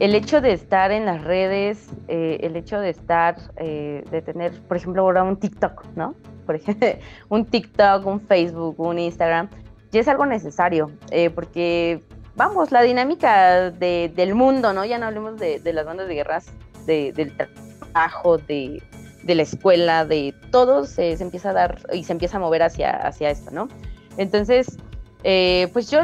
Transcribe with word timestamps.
el 0.00 0.14
hecho 0.14 0.40
de 0.40 0.52
estar 0.52 0.90
en 0.92 1.04
las 1.04 1.22
redes, 1.22 1.88
eh, 2.08 2.38
el 2.40 2.56
hecho 2.56 2.80
de 2.80 2.88
estar, 2.88 3.36
eh, 3.56 4.02
de 4.10 4.22
tener, 4.22 4.58
por 4.62 4.78
ejemplo, 4.78 5.02
ahora 5.02 5.22
un 5.22 5.36
TikTok, 5.36 5.84
¿no? 5.94 6.14
Por 6.46 6.56
ejemplo, 6.56 6.88
un 7.28 7.44
TikTok, 7.44 8.06
un 8.06 8.20
Facebook, 8.20 8.80
un 8.80 8.98
Instagram, 8.98 9.50
ya 9.92 10.00
es 10.00 10.08
algo 10.08 10.24
necesario, 10.24 10.90
eh, 11.10 11.28
porque, 11.28 12.02
vamos, 12.34 12.72
la 12.72 12.80
dinámica 12.80 13.70
del 13.70 14.34
mundo, 14.34 14.72
¿no? 14.72 14.86
Ya 14.86 14.98
no 14.98 15.06
hablemos 15.06 15.38
de, 15.38 15.60
las 15.72 15.84
bandas 15.84 16.08
de 16.08 16.14
guerras, 16.14 16.46
del 16.86 17.36
trabajo, 17.36 18.38
de, 18.38 18.82
la 19.26 19.42
escuela, 19.42 20.06
de 20.06 20.34
todo 20.50 20.86
se, 20.86 21.12
empieza 21.12 21.50
a 21.50 21.52
dar 21.52 21.78
y 21.92 22.04
se 22.04 22.12
empieza 22.12 22.38
a 22.38 22.40
mover 22.40 22.62
hacia, 22.62 22.90
hacia 22.90 23.28
esto, 23.30 23.50
¿no? 23.50 23.68
Entonces, 24.16 24.78
pues 25.22 25.90
yo 25.90 26.00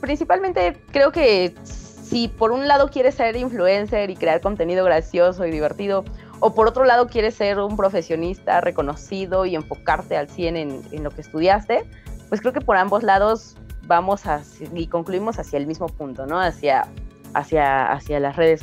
principalmente 0.00 0.76
creo 0.92 1.10
que 1.10 1.52
si 2.10 2.26
por 2.26 2.50
un 2.50 2.66
lado 2.66 2.90
quieres 2.90 3.14
ser 3.14 3.36
influencer 3.36 4.10
y 4.10 4.16
crear 4.16 4.40
contenido 4.40 4.84
gracioso 4.84 5.46
y 5.46 5.50
divertido, 5.52 6.04
o 6.40 6.54
por 6.54 6.66
otro 6.66 6.84
lado 6.84 7.06
quieres 7.06 7.36
ser 7.36 7.60
un 7.60 7.76
profesionista 7.76 8.60
reconocido 8.60 9.46
y 9.46 9.54
enfocarte 9.54 10.16
al 10.16 10.28
100 10.28 10.56
en, 10.56 11.04
lo 11.04 11.10
que 11.12 11.20
estudiaste, 11.20 11.84
pues 12.28 12.40
creo 12.40 12.52
que 12.52 12.60
por 12.60 12.76
ambos 12.76 13.04
lados 13.04 13.56
vamos 13.86 14.26
a, 14.26 14.42
y 14.74 14.88
concluimos 14.88 15.38
hacia 15.38 15.58
el 15.58 15.68
mismo 15.68 15.86
punto, 15.86 16.26
¿no? 16.26 16.40
Hacia, 16.40 16.88
hacia, 17.34 17.92
hacia 17.92 18.18
las 18.18 18.34
redes. 18.34 18.62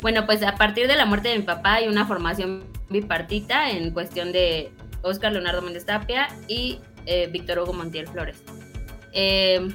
Bueno, 0.00 0.26
pues 0.26 0.42
a 0.42 0.56
partir 0.56 0.88
de 0.88 0.96
la 0.96 1.06
muerte 1.06 1.28
de 1.28 1.38
mi 1.38 1.44
papá 1.44 1.74
hay 1.74 1.86
una 1.86 2.06
formación 2.06 2.64
bipartita 2.90 3.70
en 3.70 3.92
cuestión 3.92 4.32
de 4.32 4.72
Oscar 5.02 5.32
Leonardo 5.32 5.62
Méndez 5.62 5.86
Tapia 5.86 6.28
y 6.48 6.80
eh, 7.06 7.28
Víctor 7.30 7.60
Hugo 7.60 7.72
Montiel 7.72 8.08
Flores. 8.08 8.42
Eh, 9.12 9.68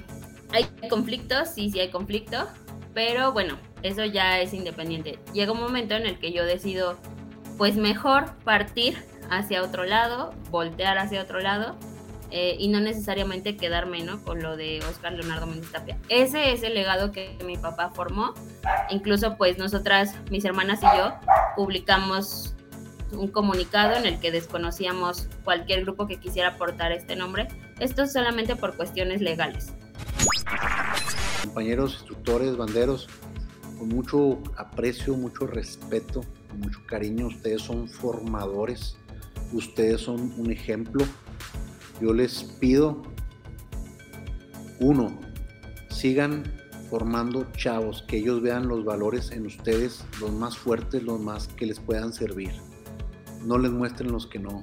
hay 0.52 0.66
conflictos, 0.90 1.50
sí, 1.50 1.70
sí 1.70 1.80
hay 1.80 1.90
conflicto, 1.90 2.48
pero 2.94 3.32
bueno, 3.32 3.58
eso 3.84 4.06
ya 4.06 4.40
es 4.40 4.54
independiente. 4.54 5.20
Llega 5.34 5.52
un 5.52 5.60
momento 5.60 5.96
en 5.96 6.06
el 6.06 6.20
que 6.20 6.32
yo 6.32 6.46
decido, 6.46 6.98
pues 7.58 7.76
mejor 7.76 8.36
partir 8.44 8.98
hacia 9.30 9.64
otro 9.64 9.84
lado, 9.84 10.34
voltear 10.50 10.98
hacia 10.98 11.22
otro 11.22 11.40
lado 11.40 11.76
eh, 12.32 12.56
y 12.60 12.68
no 12.68 12.80
necesariamente 12.80 13.56
quedarme 13.56 14.04
¿no? 14.04 14.22
con 14.24 14.42
lo 14.42 14.58
de 14.58 14.80
Oscar 14.90 15.14
Leonardo 15.14 15.48
Méndez 15.48 15.72
Tapia. 15.72 15.98
Ese 16.10 16.52
es 16.52 16.64
el 16.64 16.74
legado 16.74 17.12
que 17.12 17.38
mi 17.46 17.58
papá 17.58 17.92
formó. 17.94 18.34
Incluso 18.90 19.38
pues 19.38 19.58
nosotras, 19.58 20.16
mis 20.30 20.44
hermanas 20.46 20.80
y 20.82 20.98
yo, 20.98 21.14
publicamos 21.56 22.56
un 23.12 23.30
comunicado 23.30 23.96
en 23.96 24.06
el 24.06 24.20
que 24.20 24.32
desconocíamos 24.32 25.30
cualquier 25.46 25.84
grupo 25.84 26.08
que 26.08 26.20
quisiera 26.20 26.50
aportar 26.50 26.92
este 26.92 27.16
nombre. 27.16 27.48
Esto 27.80 28.04
es 28.04 28.12
solamente 28.12 28.56
por 28.56 28.76
cuestiones 28.76 29.22
legales. 29.22 29.74
Compañeros, 31.48 31.94
instructores, 31.94 32.58
banderos, 32.58 33.08
con 33.80 33.88
mucho 33.88 34.44
aprecio, 34.58 35.16
mucho 35.16 35.48
respeto, 35.48 36.22
mucho 36.58 36.82
cariño, 36.86 37.28
ustedes 37.28 37.62
son 37.62 37.88
formadores, 37.88 38.98
ustedes 39.54 40.02
son 40.02 40.34
un 40.38 40.52
ejemplo. 40.52 41.06
Yo 42.02 42.14
les 42.14 42.44
pido, 42.44 43.02
uno, 44.82 45.18
sigan 45.90 46.44
formando 46.90 47.50
chavos, 47.54 48.04
que 48.06 48.18
ellos 48.18 48.42
vean 48.42 48.68
los 48.68 48.84
valores 48.84 49.32
en 49.32 49.46
ustedes, 49.46 50.04
los 50.20 50.34
más 50.34 50.58
fuertes, 50.58 51.02
los 51.02 51.22
más 51.22 51.48
que 51.48 51.66
les 51.66 51.80
puedan 51.80 52.12
servir. 52.12 52.52
No 53.46 53.58
les 53.58 53.72
muestren 53.72 54.12
los 54.12 54.28
que 54.28 54.40
no. 54.40 54.62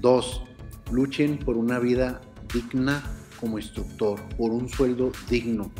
Dos, 0.00 0.44
luchen 0.90 1.38
por 1.38 1.58
una 1.58 1.78
vida 1.78 2.22
digna 2.54 3.02
como 3.42 3.58
instructor 3.58 4.20
por 4.38 4.52
un 4.52 4.68
sueldo 4.68 5.10
digno. 5.28 5.70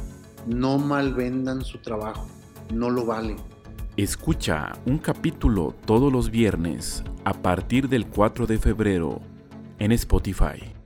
No 0.48 0.76
malvendan 0.78 1.62
su 1.62 1.78
trabajo, 1.78 2.26
no 2.74 2.90
lo 2.90 3.06
valen. 3.06 3.36
Escucha 3.96 4.72
un 4.84 4.98
capítulo 4.98 5.74
todos 5.86 6.12
los 6.12 6.30
viernes 6.30 7.04
a 7.24 7.32
partir 7.32 7.88
del 7.88 8.06
4 8.06 8.48
de 8.48 8.58
febrero 8.58 9.20
en 9.78 9.92
Spotify. 9.92 10.81